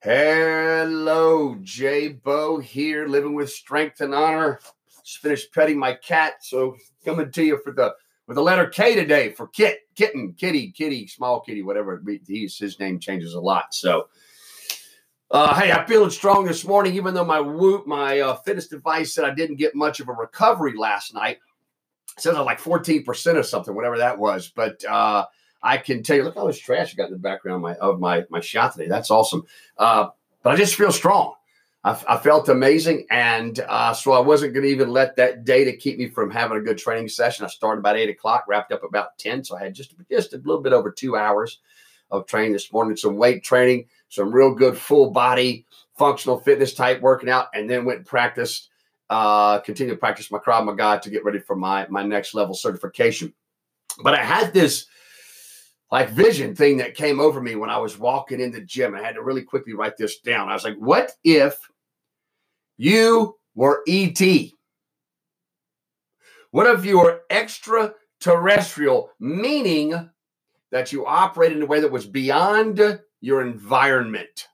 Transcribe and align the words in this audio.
Hello, 0.00 1.56
Jay 1.60 2.10
Bo 2.10 2.58
here, 2.60 3.08
living 3.08 3.34
with 3.34 3.50
strength 3.50 4.00
and 4.00 4.14
honor. 4.14 4.60
Just 5.04 5.18
finished 5.18 5.52
petting 5.52 5.76
my 5.76 5.92
cat, 5.92 6.34
so 6.40 6.76
coming 7.04 7.32
to 7.32 7.42
you 7.42 7.58
for 7.64 7.72
the 7.72 7.92
with 8.28 8.36
the 8.36 8.42
letter 8.42 8.68
K 8.68 8.94
today 8.94 9.32
for 9.32 9.48
kit, 9.48 9.80
kitten, 9.96 10.34
kitty, 10.34 10.70
kitty, 10.70 11.08
small 11.08 11.40
kitty, 11.40 11.64
whatever. 11.64 12.00
He's 12.28 12.56
his 12.56 12.78
name 12.78 13.00
changes 13.00 13.34
a 13.34 13.40
lot. 13.40 13.74
So, 13.74 14.06
uh, 15.32 15.60
hey, 15.60 15.72
I'm 15.72 15.88
feeling 15.88 16.10
strong 16.10 16.44
this 16.44 16.64
morning, 16.64 16.94
even 16.94 17.12
though 17.12 17.24
my 17.24 17.40
Whoop, 17.40 17.88
my 17.88 18.20
uh, 18.20 18.36
fitness 18.36 18.68
device 18.68 19.12
said 19.12 19.24
I 19.24 19.34
didn't 19.34 19.56
get 19.56 19.74
much 19.74 19.98
of 19.98 20.08
a 20.08 20.12
recovery 20.12 20.76
last 20.76 21.12
night. 21.12 21.38
It 22.16 22.22
says 22.22 22.36
I'm 22.36 22.44
like 22.44 22.60
14% 22.60 23.34
or 23.34 23.42
something, 23.42 23.74
whatever 23.74 23.98
that 23.98 24.16
was. 24.16 24.52
But 24.54 24.84
uh, 24.84 25.24
I 25.62 25.78
can 25.78 26.02
tell 26.02 26.16
you, 26.16 26.24
look 26.24 26.36
how 26.36 26.46
much 26.46 26.62
trash 26.62 26.92
I 26.92 26.96
got 26.96 27.06
in 27.06 27.12
the 27.12 27.18
background 27.18 27.56
of 27.56 27.62
my 27.62 27.74
of 27.76 28.00
my, 28.00 28.24
my 28.30 28.40
shot 28.40 28.72
today. 28.72 28.88
That's 28.88 29.10
awesome. 29.10 29.44
Uh, 29.76 30.08
but 30.42 30.52
I 30.52 30.56
just 30.56 30.76
feel 30.76 30.92
strong. 30.92 31.34
I, 31.84 32.00
I 32.08 32.16
felt 32.16 32.48
amazing, 32.48 33.06
and 33.10 33.60
uh, 33.68 33.94
so 33.94 34.12
I 34.12 34.20
wasn't 34.20 34.52
going 34.52 34.64
to 34.64 34.70
even 34.70 34.90
let 34.90 35.16
that 35.16 35.44
data 35.44 35.72
keep 35.72 35.98
me 35.98 36.08
from 36.08 36.30
having 36.30 36.58
a 36.58 36.60
good 36.60 36.78
training 36.78 37.08
session. 37.08 37.44
I 37.44 37.48
started 37.48 37.80
about 37.80 37.96
eight 37.96 38.10
o'clock, 38.10 38.44
wrapped 38.48 38.72
up 38.72 38.82
about 38.82 39.16
ten, 39.18 39.44
so 39.44 39.56
I 39.56 39.64
had 39.64 39.74
just 39.74 39.94
just 40.10 40.34
a 40.34 40.38
little 40.38 40.60
bit 40.60 40.72
over 40.72 40.90
two 40.90 41.16
hours 41.16 41.60
of 42.10 42.26
training 42.26 42.52
this 42.52 42.72
morning. 42.72 42.96
Some 42.96 43.16
weight 43.16 43.44
training, 43.44 43.86
some 44.08 44.32
real 44.32 44.54
good 44.54 44.76
full 44.76 45.10
body 45.10 45.66
functional 45.96 46.38
fitness 46.38 46.74
type 46.74 47.00
working 47.00 47.28
out, 47.28 47.46
and 47.54 47.68
then 47.68 47.84
went 47.84 47.98
and 47.98 48.06
practiced. 48.06 48.70
Uh, 49.10 49.58
continue 49.60 49.94
to 49.94 49.98
practice 49.98 50.30
my 50.30 50.38
Krav 50.38 50.66
Maga 50.66 51.00
to 51.02 51.10
get 51.10 51.24
ready 51.24 51.38
for 51.38 51.56
my 51.56 51.86
my 51.88 52.02
next 52.02 52.34
level 52.34 52.54
certification. 52.54 53.32
But 54.02 54.14
I 54.14 54.22
had 54.22 54.52
this 54.52 54.86
like 55.90 56.10
vision 56.10 56.54
thing 56.54 56.76
that 56.78 56.94
came 56.94 57.18
over 57.18 57.40
me 57.40 57.56
when 57.56 57.70
I 57.70 57.78
was 57.78 57.98
walking 57.98 58.40
in 58.40 58.52
the 58.52 58.60
gym. 58.60 58.94
I 58.94 59.02
had 59.02 59.14
to 59.14 59.22
really 59.22 59.42
quickly 59.42 59.72
write 59.72 59.96
this 59.96 60.20
down. 60.20 60.48
I 60.48 60.54
was 60.54 60.64
like, 60.64 60.76
what 60.76 61.12
if 61.24 61.56
you 62.76 63.36
were 63.54 63.82
ET? 63.88 64.20
What 66.50 66.66
if 66.66 66.84
you 66.84 66.98
were 67.00 67.22
extraterrestrial, 67.30 69.10
meaning 69.18 70.10
that 70.70 70.92
you 70.92 71.06
operate 71.06 71.52
in 71.52 71.62
a 71.62 71.66
way 71.66 71.80
that 71.80 71.92
was 71.92 72.06
beyond 72.06 73.00
your 73.20 73.42
environment? 73.42 74.48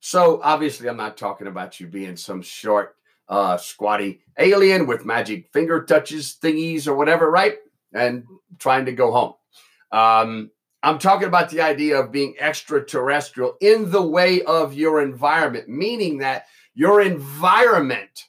So 0.00 0.40
obviously, 0.42 0.88
I'm 0.88 0.96
not 0.96 1.16
talking 1.16 1.48
about 1.48 1.80
you 1.80 1.86
being 1.86 2.16
some 2.16 2.40
short, 2.40 2.94
uh, 3.28 3.56
squatty 3.56 4.20
alien 4.38 4.86
with 4.86 5.04
magic 5.04 5.48
finger 5.52 5.82
touches 5.84 6.36
thingies 6.40 6.86
or 6.86 6.94
whatever, 6.94 7.30
right? 7.30 7.56
And 7.96 8.24
trying 8.58 8.84
to 8.86 8.92
go 8.92 9.10
home. 9.10 9.34
Um, 9.90 10.50
I'm 10.82 10.98
talking 10.98 11.28
about 11.28 11.50
the 11.50 11.62
idea 11.62 11.98
of 11.98 12.12
being 12.12 12.34
extraterrestrial 12.38 13.56
in 13.60 13.90
the 13.90 14.06
way 14.06 14.42
of 14.42 14.74
your 14.74 15.00
environment, 15.00 15.68
meaning 15.68 16.18
that 16.18 16.46
your 16.74 17.00
environment 17.00 18.24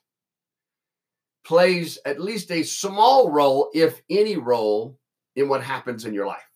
plays 1.45 1.97
at 2.05 2.19
least 2.19 2.51
a 2.51 2.63
small 2.63 3.29
role, 3.29 3.69
if 3.73 4.01
any 4.09 4.37
role, 4.37 4.97
in 5.35 5.49
what 5.49 5.63
happens 5.63 6.05
in 6.05 6.13
your 6.13 6.25
life. 6.25 6.49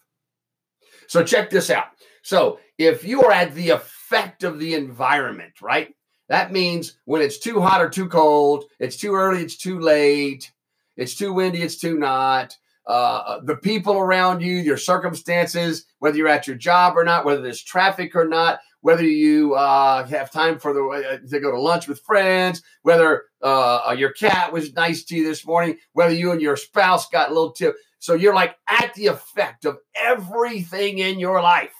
So, 1.07 1.23
check 1.23 1.49
this 1.49 1.69
out. 1.69 1.87
So, 2.23 2.59
if 2.77 3.03
you 3.03 3.23
are 3.23 3.31
at 3.31 3.53
the 3.53 3.69
effect 3.69 4.43
of 4.43 4.59
the 4.59 4.73
environment, 4.73 5.61
right? 5.61 5.93
That 6.29 6.51
means 6.51 6.97
when 7.05 7.21
it's 7.21 7.39
too 7.39 7.59
hot 7.59 7.81
or 7.81 7.89
too 7.89 8.07
cold, 8.07 8.63
it's 8.79 8.97
too 8.97 9.13
early, 9.13 9.43
it's 9.43 9.57
too 9.57 9.79
late, 9.79 10.51
it's 10.97 11.15
too 11.15 11.33
windy, 11.33 11.61
it's 11.61 11.77
too 11.77 11.99
not, 11.99 12.55
uh, 12.87 13.39
the 13.43 13.57
people 13.57 13.97
around 13.97 14.41
you, 14.41 14.55
your 14.55 14.77
circumstances, 14.77 15.85
whether 15.99 16.17
you're 16.17 16.27
at 16.27 16.47
your 16.47 16.55
job 16.55 16.97
or 16.97 17.03
not, 17.03 17.25
whether 17.25 17.41
there's 17.41 17.63
traffic 17.63 18.15
or 18.15 18.27
not, 18.27 18.59
whether 18.81 19.03
you 19.03 19.53
uh, 19.53 20.05
have 20.07 20.31
time 20.31 20.57
for 20.57 20.73
the 20.73 20.83
uh, 20.83 21.17
to 21.29 21.39
go 21.39 21.51
to 21.51 21.59
lunch 21.59 21.87
with 21.87 22.01
friends, 22.01 22.63
whether 22.81 23.25
uh, 23.43 23.81
uh, 23.89 23.95
your 23.97 24.11
cat 24.11 24.51
was 24.51 24.73
nice 24.73 25.03
to 25.03 25.15
you 25.15 25.23
this 25.23 25.45
morning, 25.45 25.77
whether 25.93 26.13
you 26.13 26.31
and 26.31 26.41
your 26.41 26.57
spouse 26.57 27.07
got 27.09 27.29
a 27.29 27.33
little 27.33 27.51
tip. 27.51 27.75
So 27.99 28.15
you're 28.15 28.33
like 28.33 28.55
at 28.67 28.93
the 28.95 29.07
effect 29.07 29.65
of 29.65 29.77
everything 29.95 30.97
in 30.97 31.19
your 31.19 31.41
life, 31.41 31.73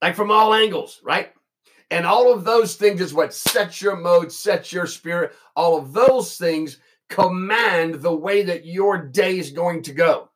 like 0.00 0.16
from 0.16 0.30
all 0.30 0.54
angles, 0.54 1.00
right? 1.04 1.32
And 1.90 2.06
all 2.06 2.32
of 2.32 2.44
those 2.44 2.76
things 2.76 3.00
is 3.00 3.14
what 3.14 3.34
sets 3.34 3.80
your 3.80 3.96
mode, 3.96 4.32
sets 4.32 4.72
your 4.72 4.86
spirit. 4.86 5.32
All 5.56 5.78
of 5.78 5.92
those 5.92 6.36
things 6.36 6.78
command 7.08 7.96
the 7.96 8.14
way 8.14 8.42
that 8.42 8.66
your 8.66 8.98
day 8.98 9.38
is 9.38 9.50
going 9.50 9.82
to 9.82 9.92
go. 9.92 10.30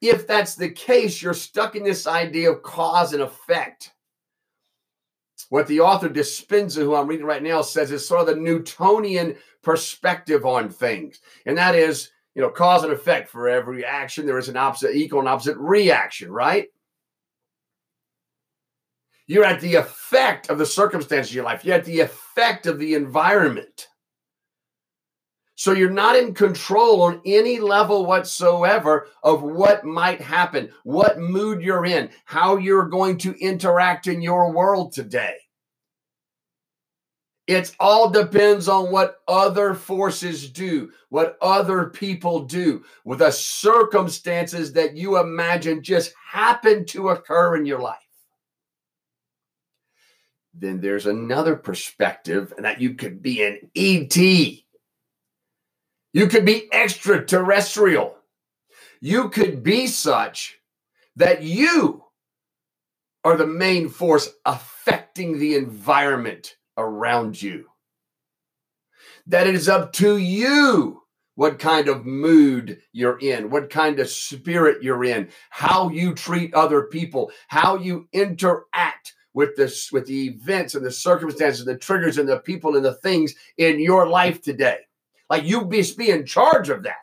If 0.00 0.26
that's 0.26 0.56
the 0.56 0.70
case, 0.70 1.22
you're 1.22 1.32
stuck 1.32 1.76
in 1.76 1.84
this 1.84 2.06
idea 2.06 2.50
of 2.50 2.62
cause 2.62 3.12
and 3.12 3.22
effect. 3.22 3.92
What 5.48 5.66
the 5.66 5.80
author 5.80 6.08
Dispenza, 6.08 6.76
who 6.82 6.94
I'm 6.94 7.06
reading 7.06 7.26
right 7.26 7.42
now, 7.42 7.62
says 7.62 7.92
is 7.92 8.06
sort 8.06 8.22
of 8.22 8.26
the 8.34 8.40
Newtonian 8.40 9.36
perspective 9.62 10.44
on 10.44 10.70
things. 10.70 11.20
And 11.46 11.56
that 11.58 11.74
is, 11.74 12.10
you 12.34 12.42
know, 12.42 12.48
cause 12.48 12.84
and 12.84 12.92
effect. 12.92 13.28
For 13.28 13.48
every 13.48 13.84
action, 13.84 14.26
there 14.26 14.38
is 14.38 14.48
an 14.48 14.56
opposite, 14.56 14.96
equal 14.96 15.20
and 15.20 15.28
opposite 15.28 15.56
reaction, 15.58 16.32
right? 16.32 16.68
You're 19.26 19.44
at 19.44 19.60
the 19.60 19.76
effect 19.76 20.50
of 20.50 20.58
the 20.58 20.66
circumstances 20.66 21.30
of 21.30 21.36
your 21.36 21.44
life. 21.44 21.64
You're 21.64 21.76
at 21.76 21.84
the 21.84 22.00
effect 22.00 22.66
of 22.66 22.78
the 22.78 22.94
environment. 22.94 23.88
So 25.62 25.70
you're 25.70 25.90
not 25.90 26.16
in 26.16 26.34
control 26.34 27.02
on 27.02 27.20
any 27.24 27.60
level 27.60 28.04
whatsoever 28.04 29.06
of 29.22 29.44
what 29.44 29.84
might 29.84 30.20
happen, 30.20 30.72
what 30.82 31.20
mood 31.20 31.62
you're 31.62 31.86
in, 31.86 32.10
how 32.24 32.56
you're 32.56 32.88
going 32.88 33.16
to 33.18 33.40
interact 33.40 34.08
in 34.08 34.20
your 34.20 34.50
world 34.50 34.90
today. 34.90 35.36
It 37.46 37.76
all 37.78 38.10
depends 38.10 38.66
on 38.66 38.90
what 38.90 39.18
other 39.28 39.74
forces 39.74 40.50
do, 40.50 40.90
what 41.10 41.38
other 41.40 41.90
people 41.90 42.42
do, 42.42 42.82
with 43.04 43.20
the 43.20 43.30
circumstances 43.30 44.72
that 44.72 44.96
you 44.96 45.20
imagine 45.20 45.84
just 45.84 46.12
happen 46.28 46.84
to 46.86 47.10
occur 47.10 47.54
in 47.54 47.66
your 47.66 47.78
life. 47.78 47.98
Then 50.54 50.80
there's 50.80 51.06
another 51.06 51.54
perspective 51.54 52.52
that 52.58 52.80
you 52.80 52.94
could 52.94 53.22
be 53.22 53.44
an 53.44 53.70
ET 53.76 54.62
you 56.12 56.26
could 56.26 56.44
be 56.44 56.72
extraterrestrial. 56.72 58.16
You 59.00 59.30
could 59.30 59.62
be 59.62 59.86
such 59.86 60.58
that 61.16 61.42
you 61.42 62.04
are 63.24 63.36
the 63.36 63.46
main 63.46 63.88
force 63.88 64.28
affecting 64.44 65.38
the 65.38 65.54
environment 65.54 66.56
around 66.76 67.40
you. 67.40 67.66
That 69.26 69.46
it 69.46 69.54
is 69.54 69.68
up 69.68 69.92
to 69.94 70.16
you 70.16 71.02
what 71.34 71.58
kind 71.58 71.88
of 71.88 72.04
mood 72.04 72.80
you're 72.92 73.18
in, 73.18 73.50
what 73.50 73.70
kind 73.70 73.98
of 74.00 74.08
spirit 74.08 74.82
you're 74.82 75.04
in, 75.04 75.28
how 75.50 75.88
you 75.88 76.14
treat 76.14 76.52
other 76.54 76.82
people, 76.82 77.30
how 77.48 77.76
you 77.76 78.08
interact 78.12 79.14
with 79.34 79.56
this 79.56 79.90
with 79.90 80.06
the 80.06 80.26
events 80.26 80.74
and 80.74 80.84
the 80.84 80.90
circumstances, 80.90 81.64
the 81.64 81.76
triggers 81.76 82.18
and 82.18 82.28
the 82.28 82.38
people 82.38 82.76
and 82.76 82.84
the 82.84 82.94
things 82.94 83.34
in 83.56 83.80
your 83.80 84.06
life 84.06 84.42
today. 84.42 84.78
Like 85.32 85.44
you 85.44 85.64
be, 85.64 85.82
be 85.96 86.10
in 86.10 86.26
charge 86.26 86.68
of 86.68 86.82
that. 86.82 86.98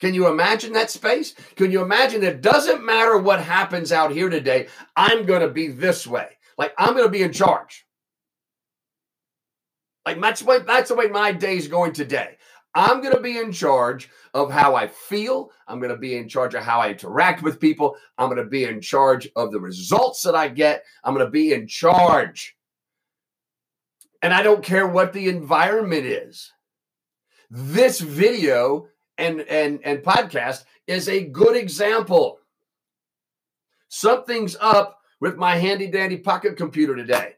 Can 0.00 0.12
you 0.12 0.26
imagine 0.26 0.72
that 0.72 0.90
space? 0.90 1.36
Can 1.54 1.70
you 1.70 1.82
imagine 1.82 2.24
it 2.24 2.40
doesn't 2.40 2.84
matter 2.84 3.16
what 3.16 3.40
happens 3.40 3.92
out 3.92 4.10
here 4.10 4.28
today, 4.28 4.66
I'm 4.96 5.26
going 5.26 5.42
to 5.42 5.48
be 5.48 5.68
this 5.68 6.04
way. 6.04 6.30
Like 6.58 6.74
I'm 6.76 6.94
going 6.94 7.04
to 7.04 7.12
be 7.12 7.22
in 7.22 7.32
charge. 7.32 7.86
Like 10.04 10.20
that's 10.20 10.42
that's 10.42 10.88
the 10.88 10.96
way 10.96 11.06
my 11.06 11.30
day's 11.30 11.68
going 11.68 11.92
today. 11.92 12.36
I'm 12.74 13.00
going 13.00 13.14
to 13.14 13.20
be 13.20 13.38
in 13.38 13.52
charge 13.52 14.08
of 14.34 14.50
how 14.50 14.74
I 14.74 14.88
feel. 14.88 15.52
I'm 15.68 15.78
going 15.78 15.92
to 15.92 15.96
be 15.96 16.16
in 16.16 16.28
charge 16.28 16.56
of 16.56 16.64
how 16.64 16.80
I 16.80 16.90
interact 16.90 17.44
with 17.44 17.60
people. 17.60 17.94
I'm 18.18 18.30
going 18.30 18.42
to 18.42 18.50
be 18.50 18.64
in 18.64 18.80
charge 18.80 19.28
of 19.36 19.52
the 19.52 19.60
results 19.60 20.22
that 20.22 20.34
I 20.34 20.48
get. 20.48 20.82
I'm 21.04 21.14
going 21.14 21.24
to 21.24 21.30
be 21.30 21.52
in 21.52 21.68
charge. 21.68 22.56
And 24.22 24.34
I 24.34 24.42
don't 24.42 24.64
care 24.64 24.86
what 24.86 25.12
the 25.12 25.28
environment 25.28 26.04
is. 26.04 26.52
This 27.50 28.00
video 28.00 28.88
and, 29.18 29.40
and, 29.42 29.80
and 29.84 30.02
podcast 30.02 30.64
is 30.86 31.08
a 31.08 31.24
good 31.24 31.56
example. 31.56 32.38
Something's 33.88 34.56
up 34.60 35.00
with 35.20 35.36
my 35.36 35.56
handy 35.56 35.86
dandy 35.86 36.16
pocket 36.16 36.56
computer 36.56 36.94
today. 36.94 37.34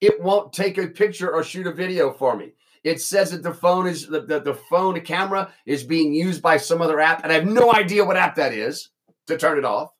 It 0.00 0.20
won't 0.20 0.52
take 0.52 0.78
a 0.78 0.88
picture 0.88 1.30
or 1.32 1.42
shoot 1.42 1.66
a 1.66 1.72
video 1.72 2.12
for 2.12 2.36
me. 2.36 2.52
It 2.84 3.00
says 3.00 3.32
that 3.32 3.42
the 3.42 3.54
phone 3.54 3.86
is 3.86 4.06
the, 4.06 4.20
the, 4.20 4.58
phone, 4.70 5.00
camera 5.00 5.52
is 5.64 5.82
being 5.82 6.14
used 6.14 6.40
by 6.40 6.56
some 6.56 6.80
other 6.80 7.00
app, 7.00 7.22
and 7.24 7.32
I 7.32 7.34
have 7.34 7.46
no 7.46 7.74
idea 7.74 8.04
what 8.04 8.16
app 8.16 8.36
that 8.36 8.52
is 8.52 8.90
to 9.26 9.36
turn 9.36 9.58
it 9.58 9.64
off. 9.64 9.92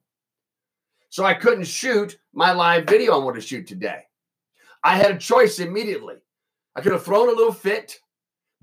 So 1.09 1.25
I 1.25 1.35
couldn't 1.35 1.67
shoot 1.67 2.19
my 2.33 2.53
live 2.53 2.85
video 2.85 3.15
I 3.15 3.25
want 3.25 3.35
to 3.37 3.41
shoot 3.41 3.67
today. 3.67 4.03
I 4.87 4.94
had 4.94 5.11
a 5.11 5.19
choice 5.19 5.59
immediately. 5.59 6.15
I 6.77 6.81
could 6.81 6.93
have 6.93 7.03
thrown 7.03 7.29
a 7.29 7.33
little 7.33 7.53
fit, 7.53 7.99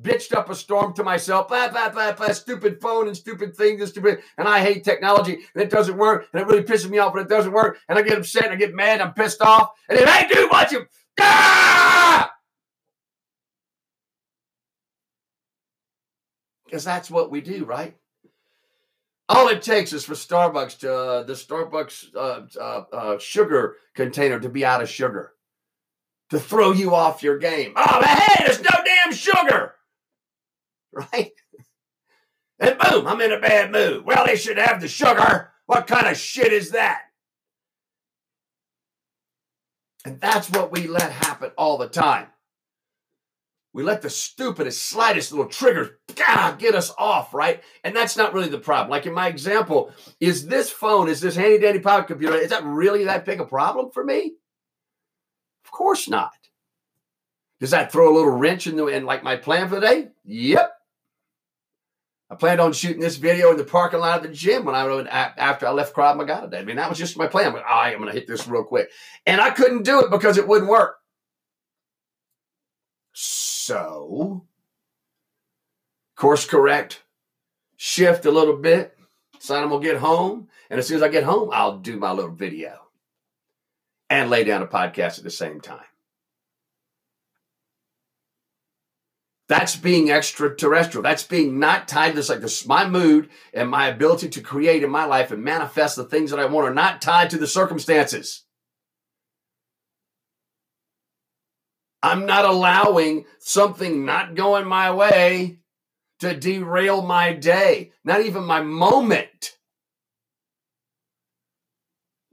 bitched 0.01 0.33
up 0.33 0.49
a 0.49 0.55
storm 0.55 0.93
to 0.93 1.03
myself, 1.03 1.49
blah, 1.49 1.67
blah, 1.67 1.89
blah, 1.89 2.13
blah, 2.13 2.31
stupid 2.31 2.79
phone 2.79 3.07
and 3.07 3.17
stupid 3.17 3.57
things 3.57 3.81
and 3.81 3.89
stupid, 3.89 4.19
and 4.37 4.47
I 4.47 4.61
hate 4.61 4.85
technology 4.85 5.33
and 5.33 5.61
it 5.61 5.69
doesn't 5.69 5.97
work 5.97 6.27
and 6.31 6.41
it 6.41 6.47
really 6.47 6.63
pisses 6.63 6.89
me 6.89 6.97
off 6.99 7.13
when 7.13 7.23
it 7.23 7.29
doesn't 7.29 7.51
work 7.51 7.77
and 7.89 7.99
I 7.99 8.03
get 8.03 8.17
upset 8.17 8.45
and 8.45 8.53
I 8.53 8.55
get 8.55 8.73
mad, 8.73 9.01
and 9.01 9.01
I'm 9.01 9.13
pissed 9.13 9.41
off, 9.41 9.71
and 9.89 9.99
then, 9.99 10.07
hey, 10.07 10.29
dude, 10.29 10.49
watch 10.49 10.71
him. 10.71 10.87
Ah! 11.19 12.31
Because 16.63 16.85
that's 16.85 17.11
what 17.11 17.31
we 17.31 17.41
do, 17.41 17.65
right? 17.65 17.97
All 19.27 19.49
it 19.49 19.61
takes 19.61 19.91
is 19.91 20.05
for 20.05 20.13
Starbucks 20.13 20.79
to 20.79 20.95
uh, 20.95 21.23
the 21.23 21.33
Starbucks 21.33 22.15
uh, 22.15 22.41
uh, 22.57 22.83
uh, 22.93 23.17
sugar 23.19 23.75
container 23.93 24.39
to 24.39 24.47
be 24.47 24.63
out 24.63 24.81
of 24.81 24.89
sugar 24.89 25.33
to 26.29 26.39
throw 26.39 26.71
you 26.71 26.95
off 26.95 27.23
your 27.23 27.37
game. 27.37 27.73
Oh, 27.75 27.99
but 27.99 28.09
hey, 28.09 28.45
there's 28.45 28.61
no 28.61 28.83
damn 28.83 29.13
sugar 29.13 29.75
right? 31.13 31.31
And 32.59 32.77
boom, 32.77 33.07
I'm 33.07 33.21
in 33.21 33.31
a 33.31 33.39
bad 33.39 33.71
mood. 33.71 34.05
Well, 34.05 34.25
they 34.25 34.35
should 34.35 34.57
have 34.57 34.79
the 34.79 34.87
sugar. 34.87 35.51
What 35.65 35.87
kind 35.87 36.07
of 36.07 36.17
shit 36.17 36.53
is 36.53 36.71
that? 36.71 37.01
And 40.05 40.19
that's 40.19 40.49
what 40.49 40.71
we 40.71 40.87
let 40.87 41.11
happen 41.11 41.51
all 41.57 41.77
the 41.77 41.87
time. 41.87 42.27
We 43.73 43.81
let 43.81 44.03
the 44.03 44.09
stupidest, 44.09 44.83
slightest 44.83 45.31
little 45.31 45.47
triggers 45.47 45.89
get 46.15 46.75
us 46.75 46.93
off, 46.97 47.33
right? 47.33 47.63
And 47.83 47.95
that's 47.95 48.15
not 48.15 48.33
really 48.33 48.49
the 48.49 48.59
problem. 48.59 48.91
Like 48.91 49.07
in 49.07 49.13
my 49.13 49.27
example, 49.27 49.91
is 50.19 50.45
this 50.45 50.69
phone, 50.69 51.09
is 51.09 51.21
this 51.21 51.35
handy 51.35 51.57
dandy 51.57 51.79
pocket 51.79 52.07
computer, 52.07 52.35
is 52.35 52.51
that 52.51 52.63
really 52.63 53.05
that 53.05 53.25
big 53.25 53.39
a 53.39 53.45
problem 53.45 53.89
for 53.91 54.03
me? 54.03 54.33
Of 55.65 55.71
course 55.71 56.07
not. 56.07 56.33
Does 57.59 57.71
that 57.71 57.91
throw 57.91 58.11
a 58.11 58.15
little 58.15 58.31
wrench 58.31 58.67
in, 58.67 58.75
the, 58.75 58.87
in 58.87 59.05
like 59.05 59.23
my 59.23 59.37
plan 59.37 59.69
for 59.69 59.75
the 59.75 59.81
day? 59.81 60.07
Yep. 60.25 60.71
I 62.29 62.35
planned 62.35 62.59
on 62.59 62.73
shooting 62.73 62.99
this 62.99 63.17
video 63.17 63.51
in 63.51 63.57
the 63.57 63.63
parking 63.63 63.99
lot 63.99 64.17
of 64.17 64.23
the 64.23 64.33
gym 64.35 64.65
when 64.65 64.75
I 64.75 64.83
after 65.37 65.67
I 65.67 65.71
left 65.71 65.95
Krav 65.95 66.17
Maga 66.17 66.41
today. 66.41 66.59
I 66.59 66.65
mean, 66.65 66.77
that 66.77 66.89
was 66.89 66.97
just 66.97 67.17
my 67.17 67.27
plan. 67.27 67.53
But 67.53 67.63
I 67.69 67.91
am 67.91 67.99
going 67.99 68.11
to 68.11 68.17
hit 68.17 68.27
this 68.27 68.47
real 68.47 68.63
quick, 68.63 68.89
and 69.25 69.39
I 69.39 69.51
couldn't 69.51 69.83
do 69.83 69.99
it 69.99 70.09
because 70.09 70.37
it 70.37 70.47
wouldn't 70.47 70.69
work. 70.69 70.97
So, 73.13 74.45
course 76.15 76.45
correct, 76.45 77.03
shift 77.77 78.25
a 78.25 78.31
little 78.31 78.57
bit. 78.57 78.97
So 79.39 79.55
I'm 79.55 79.69
gonna 79.69 79.83
get 79.83 79.97
home, 79.97 80.47
and 80.69 80.79
as 80.79 80.87
soon 80.87 80.97
as 80.97 81.03
I 81.03 81.09
get 81.09 81.25
home, 81.25 81.49
I'll 81.51 81.77
do 81.77 81.97
my 81.97 82.11
little 82.11 82.31
video 82.31 82.82
and 84.13 84.29
lay 84.29 84.43
down 84.43 84.61
a 84.61 84.67
podcast 84.67 85.17
at 85.17 85.23
the 85.23 85.31
same 85.31 85.59
time. 85.59 85.79
That's 89.49 89.75
being 89.75 90.11
extraterrestrial. 90.11 91.01
That's 91.01 91.23
being 91.23 91.59
not 91.59 91.87
tied 91.87 92.11
to 92.11 92.15
this. 92.17 92.29
Like 92.29 92.41
this, 92.41 92.67
my 92.67 92.87
mood 92.87 93.29
and 93.55 93.67
my 93.67 93.87
ability 93.87 94.29
to 94.29 94.41
create 94.41 94.83
in 94.83 94.91
my 94.91 95.05
life 95.05 95.31
and 95.31 95.43
manifest 95.43 95.95
the 95.95 96.03
things 96.03 96.29
that 96.29 96.39
I 96.39 96.45
want 96.45 96.67
are 96.67 96.73
not 96.73 97.01
tied 97.01 97.31
to 97.31 97.39
the 97.39 97.47
circumstances. 97.47 98.43
I'm 102.03 102.27
not 102.27 102.45
allowing 102.45 103.25
something 103.39 104.05
not 104.05 104.35
going 104.35 104.67
my 104.67 104.91
way 104.91 105.57
to 106.19 106.35
derail 106.35 107.01
my 107.01 107.33
day, 107.33 107.91
not 108.03 108.21
even 108.21 108.43
my 108.43 108.61
moment. 108.61 109.57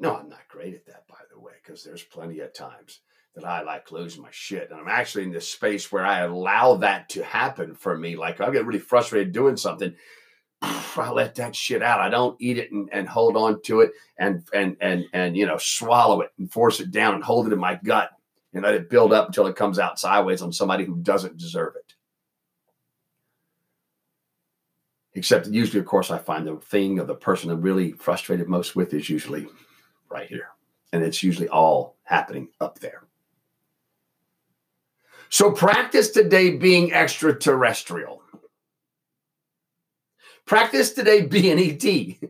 No, 0.01 0.17
I'm 0.17 0.31
not 0.31 0.49
great 0.49 0.75
at 0.75 0.87
that, 0.87 1.07
by 1.09 1.19
the 1.31 1.39
way, 1.39 1.53
because 1.63 1.85
there's 1.85 2.03
plenty 2.03 2.41
of 2.41 2.55
times 2.55 3.01
that 3.35 3.45
I 3.45 3.63
like 3.63 3.93
lose 3.93 4.19
my 4.19 4.31
shit. 4.31 4.71
And 4.71 4.81
I'm 4.81 4.89
actually 4.89 5.25
in 5.25 5.31
this 5.31 5.47
space 5.47 5.93
where 5.93 6.07
I 6.07 6.21
allow 6.21 6.77
that 6.77 7.11
to 7.11 7.23
happen 7.23 7.75
for 7.75 7.97
me. 7.97 8.17
Like 8.17 8.41
I 8.41 8.51
get 8.51 8.65
really 8.65 8.79
frustrated 8.79 9.33
doing 9.33 9.59
something. 9.59 9.95
I 10.63 11.11
let 11.11 11.35
that 11.37 11.55
shit 11.55 11.83
out. 11.83 12.01
I 12.01 12.09
don't 12.09 12.37
eat 12.41 12.57
it 12.59 12.73
and, 12.73 12.89
and 12.93 13.07
hold 13.07 13.37
on 13.37 13.61
to 13.63 13.81
it 13.81 13.93
and 14.19 14.43
and 14.53 14.77
and 14.81 15.05
and 15.13 15.37
you 15.37 15.47
know 15.47 15.59
swallow 15.59 16.23
it 16.23 16.31
and 16.39 16.51
force 16.51 16.81
it 16.81 16.91
down 16.91 17.15
and 17.15 17.23
hold 17.23 17.47
it 17.47 17.53
in 17.53 17.59
my 17.59 17.79
gut 17.83 18.11
and 18.53 18.63
let 18.65 18.75
it 18.75 18.91
build 18.91 19.13
up 19.13 19.27
until 19.27 19.47
it 19.47 19.57
comes 19.57 19.79
out 19.79 20.01
sideways 20.01 20.43
on 20.43 20.53
somebody 20.53 20.85
who 20.85 20.97
doesn't 20.97 21.39
deserve 21.39 21.75
it. 21.77 21.95
Except 25.15 25.47
usually, 25.47 25.81
of 25.81 25.87
course, 25.87 26.11
I 26.11 26.19
find 26.19 26.47
the 26.47 26.57
thing 26.57 26.99
of 26.99 27.07
the 27.07 27.15
person 27.15 27.51
I'm 27.51 27.61
really 27.61 27.93
frustrated 27.93 28.49
most 28.49 28.75
with 28.75 28.95
is 28.95 29.11
usually 29.11 29.47
right 30.11 30.29
here. 30.29 30.49
And 30.93 31.03
it's 31.03 31.23
usually 31.23 31.49
all 31.49 31.97
happening 32.03 32.49
up 32.61 32.81
there. 32.81 33.05
So 35.29 35.53
practice 35.53 36.11
today 36.11 36.57
being 36.57 36.93
extraterrestrial. 36.93 38.23
Practice 40.45 40.93
today 40.93 41.23
being 41.23 41.61
ET. 41.61 42.29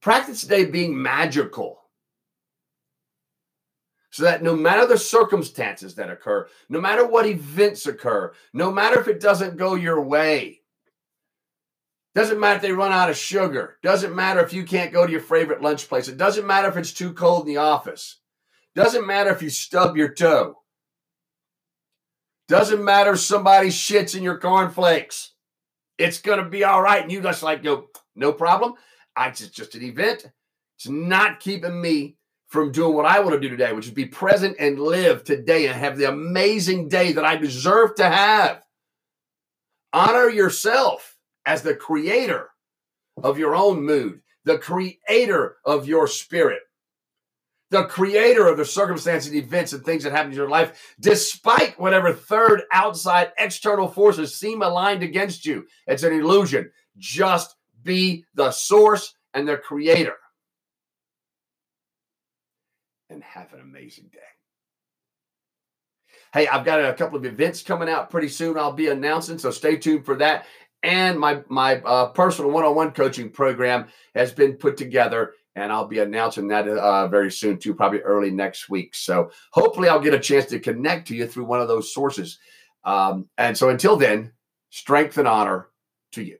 Practice 0.00 0.40
today 0.40 0.64
being 0.64 1.00
magical. 1.00 1.82
So 4.10 4.24
that 4.24 4.42
no 4.42 4.56
matter 4.56 4.86
the 4.86 4.96
circumstances 4.96 5.94
that 5.94 6.10
occur, 6.10 6.48
no 6.70 6.80
matter 6.80 7.06
what 7.06 7.26
events 7.26 7.86
occur, 7.86 8.32
no 8.54 8.70
matter 8.70 8.98
if 8.98 9.08
it 9.08 9.20
doesn't 9.20 9.58
go 9.58 9.74
your 9.74 10.00
way, 10.00 10.61
doesn't 12.14 12.40
matter 12.40 12.56
if 12.56 12.62
they 12.62 12.72
run 12.72 12.92
out 12.92 13.10
of 13.10 13.16
sugar, 13.16 13.78
doesn't 13.82 14.14
matter 14.14 14.40
if 14.40 14.52
you 14.52 14.64
can't 14.64 14.92
go 14.92 15.06
to 15.06 15.12
your 15.12 15.20
favorite 15.20 15.62
lunch 15.62 15.88
place, 15.88 16.08
it 16.08 16.18
doesn't 16.18 16.46
matter 16.46 16.68
if 16.68 16.76
it's 16.76 16.92
too 16.92 17.12
cold 17.12 17.46
in 17.46 17.54
the 17.54 17.60
office, 17.60 18.20
doesn't 18.74 19.06
matter 19.06 19.30
if 19.30 19.42
you 19.42 19.50
stub 19.50 19.96
your 19.96 20.12
toe, 20.12 20.56
doesn't 22.48 22.84
matter 22.84 23.12
if 23.12 23.20
somebody 23.20 23.68
shits 23.68 24.16
in 24.16 24.22
your 24.22 24.38
cornflakes. 24.38 25.32
It's 25.96 26.20
going 26.20 26.42
to 26.42 26.50
be 26.50 26.64
all 26.64 26.82
right. 26.82 27.02
And 27.02 27.12
you 27.12 27.22
just 27.22 27.42
like, 27.42 27.62
no, 27.62 27.86
no 28.14 28.32
problem. 28.32 28.74
I 29.16 29.30
just, 29.30 29.54
just 29.54 29.74
an 29.74 29.82
event. 29.82 30.26
It's 30.76 30.88
not 30.88 31.40
keeping 31.40 31.80
me 31.80 32.16
from 32.48 32.72
doing 32.72 32.94
what 32.94 33.06
I 33.06 33.20
want 33.20 33.32
to 33.32 33.40
do 33.40 33.48
today, 33.48 33.72
which 33.72 33.86
is 33.86 33.92
be 33.92 34.06
present 34.06 34.56
and 34.58 34.78
live 34.78 35.24
today 35.24 35.66
and 35.66 35.78
have 35.78 35.96
the 35.96 36.08
amazing 36.08 36.88
day 36.88 37.12
that 37.12 37.24
I 37.24 37.36
deserve 37.36 37.94
to 37.94 38.04
have. 38.08 38.62
Honor 39.92 40.28
yourself 40.28 41.11
as 41.46 41.62
the 41.62 41.74
creator 41.74 42.48
of 43.22 43.38
your 43.38 43.54
own 43.54 43.84
mood, 43.84 44.20
the 44.44 44.58
creator 44.58 45.56
of 45.64 45.86
your 45.86 46.06
spirit 46.06 46.62
the 47.72 47.84
creator 47.84 48.46
of 48.46 48.58
the 48.58 48.66
circumstances, 48.66 49.34
events, 49.34 49.72
and 49.72 49.82
things 49.82 50.04
that 50.04 50.12
happen 50.12 50.30
in 50.30 50.36
your 50.36 50.48
life, 50.48 50.94
despite 51.00 51.80
whatever 51.80 52.12
third, 52.12 52.64
outside, 52.70 53.32
external 53.38 53.88
forces 53.88 54.34
seem 54.34 54.60
aligned 54.60 55.02
against 55.02 55.46
you. 55.46 55.66
It's 55.86 56.02
an 56.02 56.12
illusion. 56.12 56.70
Just 56.98 57.56
be 57.82 58.26
the 58.34 58.50
source 58.50 59.14
and 59.32 59.48
the 59.48 59.56
creator. 59.56 60.16
And 63.08 63.22
have 63.22 63.54
an 63.54 63.60
amazing 63.60 64.10
day. 64.12 64.18
Hey, 66.34 66.46
I've 66.46 66.64
got 66.64 66.80
a 66.80 66.92
couple 66.92 67.16
of 67.18 67.24
events 67.24 67.62
coming 67.62 67.88
out 67.88 68.10
pretty 68.10 68.28
soon. 68.28 68.58
I'll 68.58 68.72
be 68.72 68.88
announcing, 68.88 69.38
so 69.38 69.50
stay 69.50 69.76
tuned 69.76 70.04
for 70.04 70.16
that. 70.16 70.46
And 70.82 71.18
my 71.18 71.42
my 71.48 71.76
uh, 71.76 72.06
personal 72.08 72.50
one-on-one 72.50 72.92
coaching 72.92 73.30
program 73.30 73.86
has 74.14 74.32
been 74.32 74.54
put 74.54 74.76
together 74.76 75.34
and 75.54 75.72
I'll 75.72 75.86
be 75.86 75.98
announcing 75.98 76.48
that 76.48 76.66
uh, 76.66 77.08
very 77.08 77.30
soon 77.30 77.58
too, 77.58 77.74
probably 77.74 78.00
early 78.00 78.30
next 78.30 78.70
week. 78.70 78.94
So 78.94 79.30
hopefully, 79.52 79.88
I'll 79.88 80.00
get 80.00 80.14
a 80.14 80.20
chance 80.20 80.46
to 80.46 80.58
connect 80.58 81.08
to 81.08 81.16
you 81.16 81.26
through 81.26 81.44
one 81.44 81.60
of 81.60 81.68
those 81.68 81.92
sources. 81.92 82.38
Um, 82.84 83.28
and 83.36 83.56
so 83.56 83.68
until 83.68 83.96
then, 83.96 84.32
strength 84.70 85.18
and 85.18 85.28
honor 85.28 85.68
to 86.12 86.22
you. 86.22 86.38